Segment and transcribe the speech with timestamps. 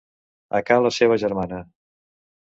[0.59, 1.61] A ca la seva germana.